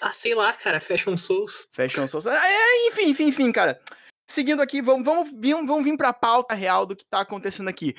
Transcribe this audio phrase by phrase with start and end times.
[0.00, 1.68] Ah, sei lá, cara, Fashion Souls.
[1.72, 2.26] Fashion Souls.
[2.26, 3.80] É, enfim, enfim, enfim, cara.
[4.26, 5.30] Seguindo aqui, vamos, vamos,
[5.66, 7.94] vamos vir pra pauta real do que tá acontecendo aqui.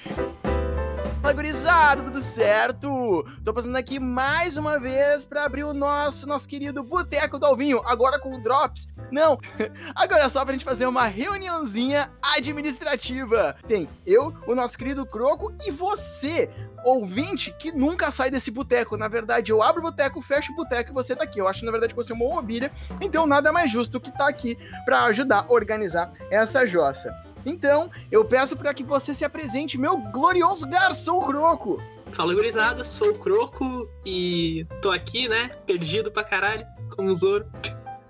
[1.26, 3.26] Fala, gurizada, tudo certo?
[3.44, 7.82] Tô passando aqui mais uma vez para abrir o nosso, nosso querido Boteco do Alvinho,
[7.84, 8.94] agora com Drops.
[9.12, 9.40] Não,
[9.96, 13.56] agora é só pra gente fazer uma reuniãozinha administrativa.
[13.68, 16.48] Tem eu, o nosso querido Croco e você,
[16.84, 18.96] ouvinte, que nunca sai desse boteco.
[18.96, 21.40] Na verdade, eu abro o boteco, fecho o boteco e você tá aqui.
[21.40, 22.72] Eu acho, na verdade, que você é uma mobília,
[23.02, 27.25] então nada mais justo que tá aqui para ajudar a organizar essa jossa.
[27.46, 31.82] Então, eu peço para que você se apresente, meu glorioso garçom Croco.
[32.14, 37.46] Fala, gurizada, sou o Croco e tô aqui, né, perdido pra caralho, como o Zoro.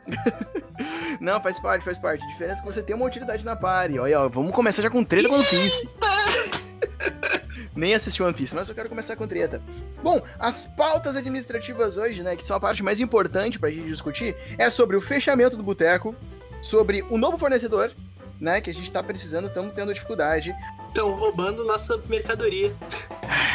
[1.19, 2.23] Não, faz parte, faz parte.
[2.23, 3.97] A diferença é que você tem uma utilidade na party.
[3.97, 5.89] Olha, ó, vamos começar já com treta com One Piece.
[7.75, 9.61] Nem assisti One Piece, mas eu quero começar com treta.
[10.01, 14.35] Bom, as pautas administrativas hoje, né, que são a parte mais importante pra gente discutir,
[14.57, 16.15] é sobre o fechamento do boteco,
[16.61, 17.91] sobre o novo fornecedor
[18.39, 20.55] né, que a gente tá precisando, estamos tendo dificuldade.
[20.87, 22.73] Estão roubando nossa mercadoria.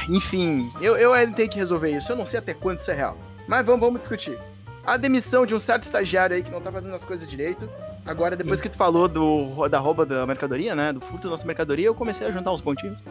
[0.08, 2.10] Enfim, eu, eu ainda tenho que resolver isso.
[2.10, 3.16] Eu não sei até quando isso é real.
[3.46, 4.38] Mas vamos, vamos discutir.
[4.84, 7.68] A demissão de um certo estagiário aí que não tá fazendo as coisas direito.
[8.04, 8.64] Agora, depois Sim.
[8.64, 10.92] que tu falou do, da rouba da mercadoria, né?
[10.92, 13.02] Do furto da nossa mercadoria, eu comecei a juntar uns pontinhos.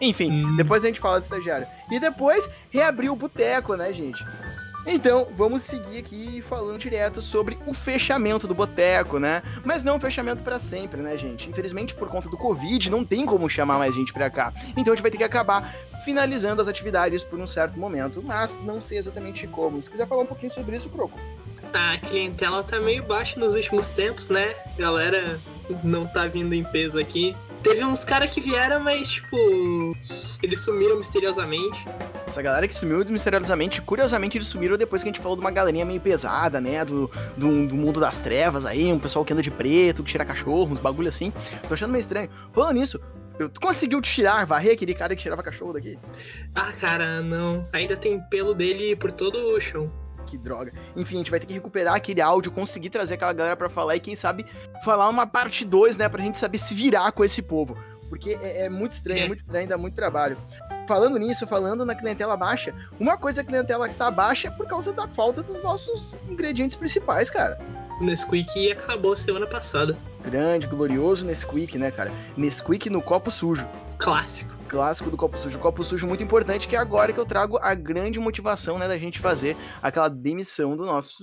[0.00, 0.56] Enfim, hum.
[0.56, 1.66] depois a gente fala do estagiário.
[1.90, 4.24] E depois reabriu o boteco, né, gente?
[4.86, 9.42] Então, vamos seguir aqui falando direto sobre o fechamento do boteco, né?
[9.64, 11.48] Mas não fechamento para sempre, né, gente?
[11.48, 14.52] Infelizmente, por conta do Covid, não tem como chamar mais gente para cá.
[14.76, 18.56] Então, a gente vai ter que acabar finalizando as atividades por um certo momento, mas
[18.62, 19.82] não sei exatamente como.
[19.82, 21.18] Se quiser falar um pouquinho sobre isso, Croco.
[21.74, 24.54] A clientela tá meio baixa nos últimos tempos, né?
[24.78, 25.40] Galera
[25.82, 27.34] não tá vindo em peso aqui.
[27.66, 29.36] Teve uns caras que vieram, mas, tipo,
[30.40, 31.84] eles sumiram misteriosamente.
[32.28, 35.50] Essa galera que sumiu misteriosamente, curiosamente, eles sumiram depois que a gente falou de uma
[35.50, 36.84] galerinha meio pesada, né?
[36.84, 40.24] Do, do, do mundo das trevas aí, um pessoal que anda de preto, que tira
[40.24, 41.32] cachorro, uns bagulho assim.
[41.66, 42.30] Tô achando meio estranho.
[42.52, 43.00] Falando nisso,
[43.36, 45.98] Tu conseguiu tirar, varrer aquele cara que tirava cachorro daqui?
[46.54, 47.66] Ah, cara, não.
[47.72, 49.92] Ainda tem pelo dele por todo o chão
[50.26, 50.72] que droga.
[50.94, 53.96] Enfim, a gente vai ter que recuperar aquele áudio, conseguir trazer aquela galera para falar
[53.96, 54.44] e quem sabe
[54.84, 57.76] falar uma parte 2, né, pra gente saber se virar com esse povo.
[58.08, 59.24] Porque é, é muito estranho, é.
[59.24, 60.36] é muito estranho, dá muito trabalho.
[60.86, 64.66] Falando nisso, falando na clientela baixa, uma coisa da clientela que tá baixa é por
[64.66, 67.58] causa da falta dos nossos ingredientes principais, cara.
[68.00, 69.96] O Nesquik acabou semana passada.
[70.22, 72.12] Grande, glorioso Nesquik, né, cara?
[72.36, 73.66] Nesquik no copo sujo.
[73.98, 75.58] Clássico clássico do copo sujo.
[75.58, 78.98] Copo sujo muito importante, que é agora que eu trago a grande motivação, né, da
[78.98, 81.16] gente fazer aquela demissão do nosso,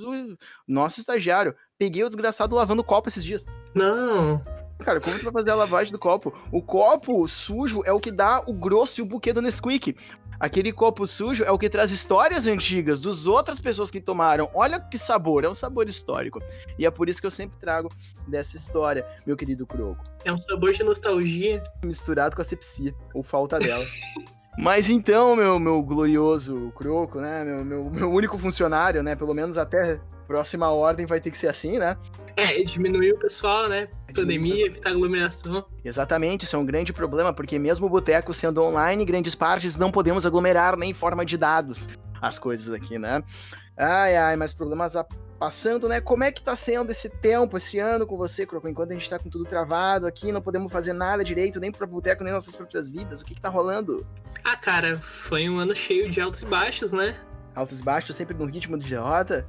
[0.67, 1.55] nosso estagiário.
[1.77, 3.45] Peguei o desgraçado lavando copo esses dias.
[3.75, 4.41] Não.
[4.83, 6.33] Cara, como tu vai fazer a lavagem do copo?
[6.51, 9.95] O copo sujo é o que dá o grosso e o buquê do Nesquik.
[10.39, 14.49] Aquele copo sujo é o que traz histórias antigas dos outras pessoas que tomaram.
[14.53, 16.39] Olha que sabor, é um sabor histórico.
[16.77, 17.89] E é por isso que eu sempre trago
[18.27, 20.03] dessa história, meu querido Croco.
[20.25, 21.63] É um sabor de nostalgia.
[21.83, 23.83] Misturado com a sepsia, ou falta dela.
[24.57, 27.43] Mas então, meu, meu glorioso Croco, né?
[27.43, 29.15] Meu, meu, meu único funcionário, né?
[29.15, 31.97] Pelo menos até próxima ordem vai ter que ser assim, né?
[32.35, 33.87] É, diminuir o pessoal, né?
[34.13, 35.65] Pandemia, evitar aglomeração.
[35.83, 39.91] Exatamente, isso é um grande problema, porque mesmo o boteco sendo online, grandes partes não
[39.91, 41.87] podemos aglomerar nem em forma de dados
[42.21, 43.21] as coisas aqui, né?
[43.77, 44.95] Ai, ai, mas problemas
[45.37, 45.99] passando, né?
[45.99, 48.67] Como é que tá sendo esse tempo, esse ano com você, Croco?
[48.67, 51.85] Enquanto a gente tá com tudo travado aqui, não podemos fazer nada direito, nem pro
[51.85, 54.07] boteco, nem nossas próprias vidas, o que que tá rolando?
[54.43, 57.19] Ah, cara, foi um ano cheio de altos e baixos, né?
[57.53, 59.45] Altos e baixos, sempre no ritmo de derrota?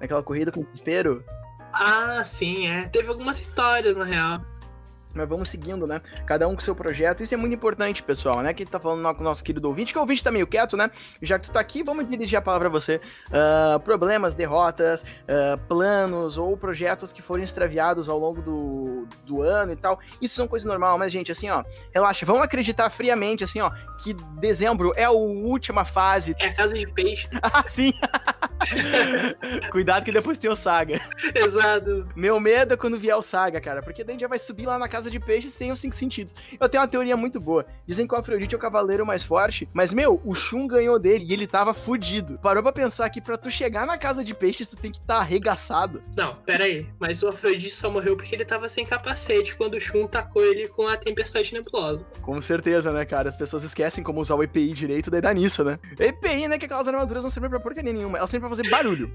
[0.00, 1.24] Naquela corrida com desespero?
[1.72, 2.88] Ah, sim, é.
[2.88, 4.40] Teve algumas histórias, na real
[5.16, 6.00] mas vamos seguindo, né?
[6.26, 7.22] Cada um com seu projeto.
[7.22, 8.52] Isso é muito importante, pessoal, né?
[8.52, 10.90] Que tá falando com o nosso querido ouvinte, que o ouvinte tá meio quieto, né?
[11.22, 13.00] Já que tu tá aqui, vamos dirigir a palavra a você.
[13.28, 19.72] Uh, problemas, derrotas, uh, planos ou projetos que foram extraviados ao longo do, do ano
[19.72, 19.98] e tal.
[20.20, 23.70] Isso são coisas normais, mas, gente, assim, ó, relaxa, vamos acreditar friamente, assim, ó,
[24.02, 26.34] que dezembro é a última fase.
[26.38, 27.28] É a casa de peixe.
[27.42, 27.92] ah, sim!
[29.70, 31.00] Cuidado que depois tem o Saga.
[31.34, 32.08] Exato.
[32.14, 34.66] Meu medo é quando vier o Saga, cara, porque daí a gente já vai subir
[34.66, 36.34] lá na casa de peixe sem os cinco sentidos.
[36.58, 37.66] Eu tenho uma teoria muito boa.
[37.86, 41.24] Dizem que o Afrodite é o cavaleiro mais forte, mas, meu, o Shun ganhou dele
[41.28, 42.38] e ele tava fudido.
[42.38, 45.16] Parou pra pensar que pra tu chegar na casa de peixes, tu tem que estar
[45.16, 46.02] tá arregaçado.
[46.16, 46.86] Não, pera aí.
[46.98, 50.68] Mas o Afrodite só morreu porque ele tava sem capacete quando o Shun tacou ele
[50.68, 52.06] com a tempestade nebulosa.
[52.22, 53.28] Com certeza, né, cara?
[53.28, 55.78] As pessoas esquecem como usar o EPI direito, daí dá nisso, né?
[55.98, 58.18] EPI, né, que aquelas armaduras não servem pra porcaria nenhuma.
[58.18, 59.10] Elas servem pra fazer barulho.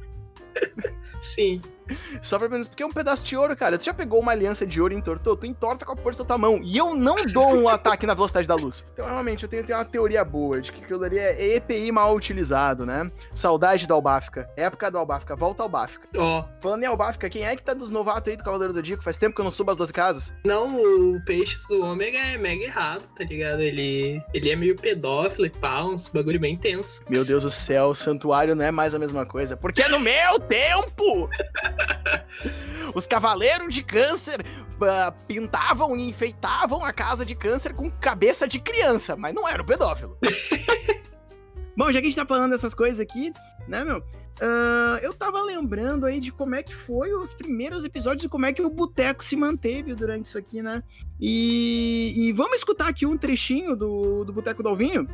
[1.22, 1.62] Sim.
[2.22, 3.78] Só pra menos, porque é um pedaço de ouro, cara.
[3.78, 5.36] Tu já pegou uma aliança de ouro e entortou?
[5.36, 6.60] Tu entorta com a força da tua mão.
[6.64, 8.86] E eu não dou um ataque na velocidade da luz.
[8.94, 12.16] Então, realmente, eu tenho, tenho uma teoria boa de que aquilo ali é EPI mal
[12.16, 13.10] utilizado, né?
[13.34, 14.50] Saudade da Albáfica.
[14.56, 15.36] Época do Albáfica.
[15.36, 16.08] Volta Albáfica.
[16.18, 19.04] Ó, Falando em Albáfica, quem é que tá dos novatos aí do Cavaleiro do Zodíaco?
[19.04, 20.34] Faz tempo que eu não subo as 12 casas.
[20.46, 23.62] não, o Peixes do Ômega é mega errado, tá ligado?
[23.62, 27.02] Ele, ele é meio pedófilo e pá, uns bagulho bem tenso.
[27.10, 29.56] Meu Deus do céu, o santuário não é mais a mesma coisa.
[29.58, 31.30] Porque no meu tempo,
[32.96, 34.46] os cavaleiros de câncer
[34.82, 39.62] ah, pintavam e enfeitavam a casa de câncer com cabeça de criança, mas não era
[39.62, 40.18] o pedófilo.
[41.78, 43.32] Bom, já que a gente tá falando dessas coisas aqui,
[43.68, 44.04] né, meu?
[44.42, 48.46] ah, eu tava lembrando aí de como é que foi os primeiros episódios e como
[48.48, 50.84] é que o Boteco se manteve durante isso aqui, né?
[51.20, 55.08] E, e vamos escutar aqui um trechinho do, do Boteco do Alvinho?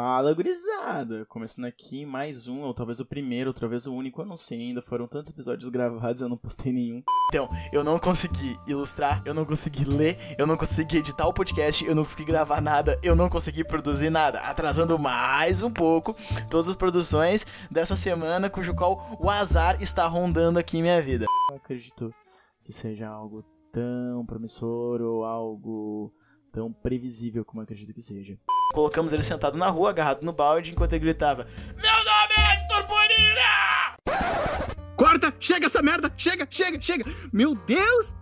[0.00, 1.26] Fala, gurizada!
[1.26, 4.60] Começando aqui mais um, ou talvez o primeiro, ou talvez o único, eu não sei
[4.60, 4.80] ainda.
[4.80, 7.02] Foram tantos episódios gravados, eu não postei nenhum.
[7.28, 11.84] Então, eu não consegui ilustrar, eu não consegui ler, eu não consegui editar o podcast,
[11.84, 14.38] eu não consegui gravar nada, eu não consegui produzir nada.
[14.38, 16.14] Atrasando mais um pouco
[16.48, 21.26] todas as produções dessa semana, cujo qual o azar está rondando aqui em minha vida.
[21.50, 22.14] Não acredito
[22.62, 23.42] que seja algo
[23.72, 26.14] tão promissor ou algo
[26.52, 28.38] tão previsível como eu acredito que seja.
[28.72, 32.86] Colocamos ele sentado na rua, agarrado no balde, enquanto ele gritava: Meu nome é Hector
[32.86, 33.96] Bonilha!
[34.94, 35.34] Corta!
[35.40, 36.12] Chega essa merda!
[36.18, 37.04] Chega, chega, chega!
[37.32, 38.14] Meu Deus!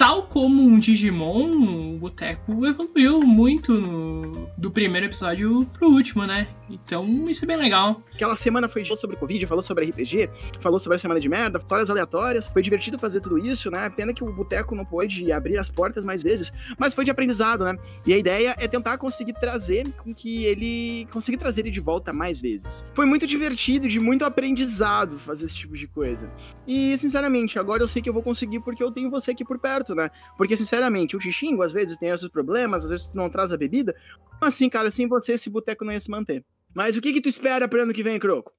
[0.00, 6.48] Tal como um Digimon, o Boteco evoluiu muito no- do primeiro episódio pro último, né?
[6.70, 8.02] Então isso é bem legal.
[8.14, 10.30] Aquela semana foi falou sobre Covid, falou sobre RPG,
[10.62, 12.46] falou sobre a semana de merda, histórias aleatórias.
[12.46, 13.90] Foi divertido fazer tudo isso, né?
[13.90, 17.62] Pena que o Boteco não pôde abrir as portas mais vezes, mas foi de aprendizado,
[17.64, 17.76] né?
[18.06, 21.06] E a ideia é tentar conseguir trazer com que ele.
[21.12, 22.86] conseguir trazer ele de volta mais vezes.
[22.94, 26.32] Foi muito divertido, de muito aprendizado fazer esse tipo de coisa.
[26.66, 29.58] E, sinceramente, agora eu sei que eu vou conseguir porque eu tenho você aqui por
[29.58, 30.10] perto, né?
[30.36, 33.56] Porque, sinceramente, o Xixingo às vezes tem esses problemas, às vezes tu não traz a
[33.56, 33.94] bebida.
[34.40, 36.44] Assim, cara, sem você esse boteco não ia se manter.
[36.74, 38.52] Mas o que que tu espera pro ano que vem, Croco?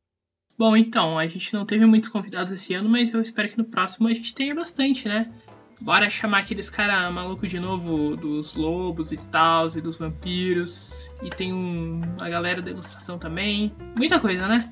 [0.57, 3.65] Bom, então, a gente não teve muitos convidados esse ano, mas eu espero que no
[3.65, 5.31] próximo a gente tenha bastante, né?
[5.79, 11.09] Bora chamar aqueles cara maluco de novo dos lobos e tal, e dos vampiros.
[11.23, 13.73] E tem um, a galera da ilustração também.
[13.97, 14.71] Muita coisa, né?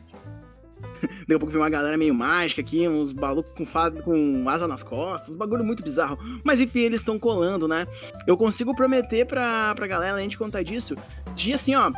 [1.29, 3.63] Daqui a pouco vem uma galera meio mágica aqui, uns malucos com,
[4.01, 6.17] com asa nas costas, um bagulho muito bizarro.
[6.43, 7.87] Mas enfim, eles estão colando, né?
[8.25, 10.95] Eu consigo prometer pra, pra galera, além de contar disso,
[11.35, 11.91] de assim, ó.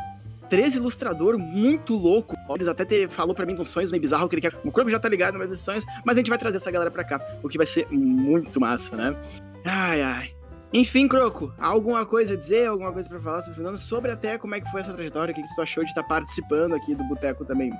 [0.50, 2.36] Três ilustrador muito louco.
[2.50, 4.54] Eles até te, falou pra mim uns sonhos meio bizarros que ele quer.
[4.62, 5.82] O corpo já tá ligado, esses sonhos.
[6.04, 7.18] Mas a gente vai trazer essa galera pra cá.
[7.42, 9.16] O que vai ser muito massa, né?
[9.64, 10.34] Ai, ai.
[10.74, 14.60] Enfim, Croco, alguma coisa a dizer, alguma coisa pra falar sobre sobre até como é
[14.60, 17.46] que foi essa trajetória, o que, que tu achou de estar participando aqui do Boteco
[17.46, 17.72] também?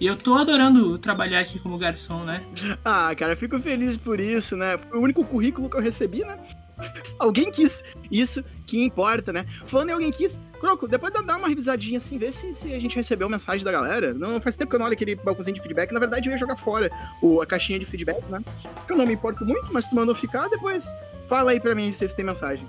[0.00, 2.44] E eu tô adorando trabalhar aqui como garçom, né?
[2.84, 4.78] Ah, cara, fico feliz por isso, né?
[4.92, 6.38] O único currículo que eu recebi, né?
[7.18, 9.46] Alguém quis isso que importa, né?
[9.66, 12.96] Falando em alguém quis, Croco, depois dá uma revisadinha assim, vê se, se a gente
[12.96, 14.12] recebeu mensagem da galera.
[14.12, 15.92] Não faz tempo que eu não olho aquele balcãozinho de feedback.
[15.92, 16.90] Na verdade, eu ia jogar fora
[17.22, 18.40] o, a caixinha de feedback, né?
[18.88, 20.86] Eu não me importo muito, mas tu mandou ficar, depois
[21.28, 22.66] fala aí pra mim se tem mensagem.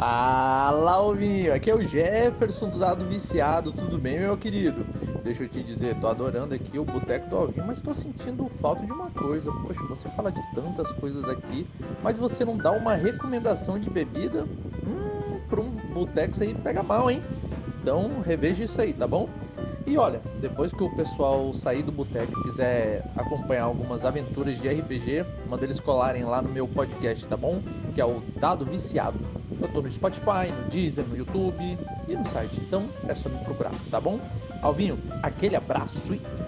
[0.00, 1.52] Fala, Alvinho!
[1.52, 4.82] Aqui é o Jefferson do Dado Viciado, tudo bem, meu querido?
[5.22, 8.86] Deixa eu te dizer, tô adorando aqui o Boteco do Alvinho, mas tô sentindo falta
[8.86, 9.52] de uma coisa.
[9.52, 11.66] Poxa, você fala de tantas coisas aqui,
[12.02, 14.46] mas você não dá uma recomendação de bebida?
[14.86, 17.22] Hum, pra um boteco isso aí pega mal, hein?
[17.82, 19.28] Então, reveja isso aí, tá bom?
[19.86, 24.66] E olha, depois que o pessoal sair do boteco e quiser acompanhar algumas aventuras de
[24.66, 27.60] RPG, manda eles colarem lá no meu podcast, tá bom?
[27.94, 29.39] Que é o Dado Viciado.
[29.60, 32.56] Eu tô no Spotify, no Deezer, no YouTube e no site.
[32.60, 34.18] Então é só me procurar, tá bom?
[34.62, 36.39] Alvinho, aquele abraço e!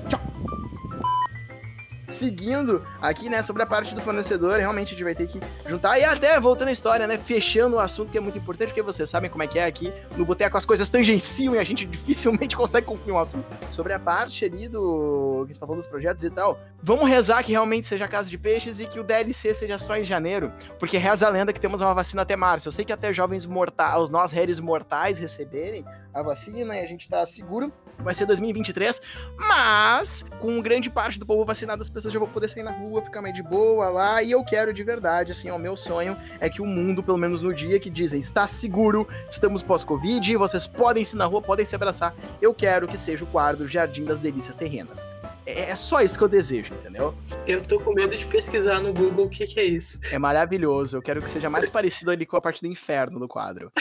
[2.22, 5.98] Seguindo aqui, né, sobre a parte do fornecedor, realmente a gente vai ter que juntar.
[5.98, 9.10] E até, voltando à história, né, fechando o assunto que é muito importante, porque vocês
[9.10, 12.54] sabem como é que é aqui no Boteco, as coisas tangenciam e a gente dificilmente
[12.54, 13.44] consegue concluir um assunto.
[13.66, 17.08] Sobre a parte ali do que a gente tá falando dos projetos e tal, vamos
[17.08, 20.52] rezar que realmente seja Casa de Peixes e que o DLC seja só em janeiro,
[20.78, 22.68] porque reza a lenda que temos uma vacina até março.
[22.68, 26.86] Eu sei que até jovens mortais, os nós réis mortais receberem a vacina e a
[26.86, 29.00] gente tá seguro, vai ser 2023,
[29.36, 33.02] mas com grande parte do povo vacinado, as pessoas já vão poder sair na rua,
[33.02, 36.48] ficar mais de boa lá, e eu quero de verdade, assim, o meu sonho é
[36.48, 41.04] que o mundo, pelo menos no dia que dizem está seguro, estamos pós-Covid, vocês podem
[41.04, 44.18] se ir na rua, podem se abraçar, eu quero que seja o quadro Jardim das
[44.18, 45.06] Delícias Terrenas.
[45.46, 47.14] É é só isso que eu desejo, entendeu?
[47.46, 49.98] Eu tô com medo de pesquisar no Google o que, que é isso.
[50.10, 53.26] É maravilhoso, eu quero que seja mais parecido ali com a parte do inferno do
[53.26, 53.72] quadro.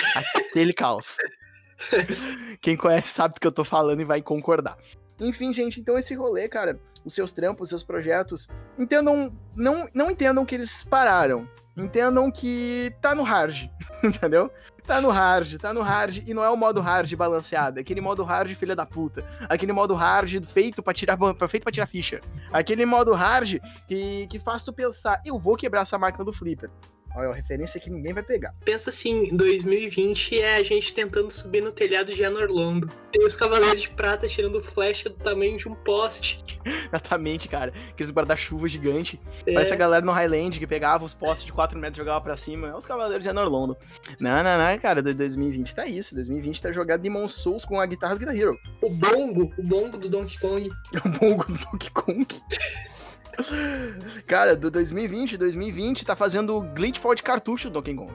[0.49, 1.17] Aquele caos.
[2.61, 4.77] Quem conhece sabe do que eu tô falando e vai concordar.
[5.21, 10.09] Enfim, gente, então esse rolê, cara, os seus trampos, os seus projetos, entendam, não, não
[10.09, 11.47] entendam que eles pararam.
[11.77, 13.69] Entendam que tá no hard,
[14.03, 14.51] entendeu?
[14.85, 18.01] Tá no hard, tá no hard, e não é o modo hard balanceado, é aquele
[18.01, 19.23] modo hard filha da puta.
[19.47, 22.19] Aquele modo hard feito pra tirar, feito pra tirar ficha.
[22.51, 26.69] Aquele modo hard que, que faz tu pensar, eu vou quebrar essa máquina do flipper.
[27.15, 28.53] Olha, a referência que ninguém vai pegar.
[28.63, 32.89] Pensa assim, 2020 é a gente tentando subir no telhado de Anorlondo.
[33.11, 36.43] Tem os Cavaleiros de Prata tirando flecha do tamanho de um poste.
[36.87, 37.73] Exatamente, cara.
[37.89, 39.19] Aqueles guarda-chuva gigante.
[39.45, 39.53] É.
[39.53, 42.37] Parece a galera no Highland que pegava os postes de 4 metros e jogava pra
[42.37, 42.69] cima.
[42.69, 43.75] É os Cavaleiros de Anorlondo.
[44.19, 45.01] Não, não, não, cara.
[45.01, 46.15] De 2020 tá isso.
[46.15, 48.57] 2020 tá jogado Demon Souls com a guitarra do Guitar Hero.
[48.81, 50.69] O bongo, o bongo do Donkey Kong.
[51.03, 52.27] O bongo do Donkey Kong.
[54.27, 58.13] Cara, do 2020, 2020 tá fazendo o glitchfall de cartucho do Donkey Kong.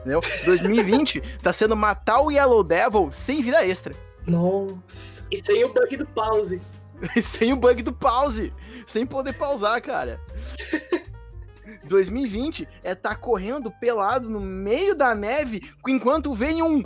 [0.00, 0.20] Entendeu?
[0.44, 3.94] 2020 tá sendo matar o Yellow Devil sem vida extra.
[4.26, 5.24] Nossa.
[5.30, 6.60] E sem o bug do pause.
[7.22, 8.52] sem o bug do pause.
[8.86, 10.20] Sem poder pausar, cara.
[11.84, 16.82] 2020 é tá correndo pelado no meio da neve enquanto vem um.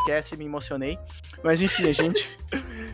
[0.00, 0.98] Esquece, me emocionei.
[1.42, 2.28] Mas enfim, a gente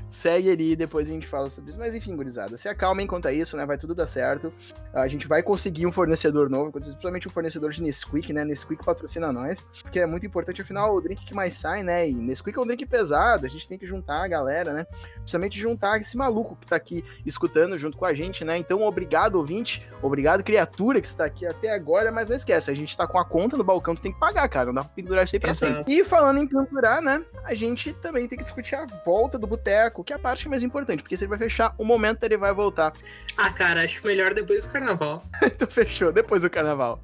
[0.08, 1.78] segue ali e depois a gente fala sobre isso.
[1.78, 3.66] Mas enfim, gurizada, se acalmem quanto a isso, né?
[3.66, 4.52] Vai tudo dar certo.
[4.92, 8.44] A gente vai conseguir um fornecedor novo, principalmente um fornecedor de Nesquik, né?
[8.44, 12.08] Nesquik patrocina nós, porque é muito importante, afinal, o drink que mais sai, né?
[12.08, 14.86] E Nesquik é um drink pesado, a gente tem que juntar a galera, né?
[15.16, 18.56] Principalmente juntar esse maluco que tá aqui escutando junto com a gente, né?
[18.56, 22.96] Então, obrigado, ouvinte, obrigado, criatura que está aqui até agora, mas não esquece, a gente
[22.96, 25.24] tá com a conta no balcão, tu tem que pagar, cara, não dá pra pendurar
[25.24, 25.92] isso aí pra sempre.
[25.92, 27.24] E falando em pendurar, né?
[27.44, 30.62] A gente também tem que discutir a volta do boteco, que é a parte mais
[30.62, 32.92] importante, porque se ele vai fechar, o momento ele vai voltar.
[33.36, 35.22] Ah, cara, acho melhor depois do carnaval.
[35.44, 37.00] Então fechou, depois do carnaval.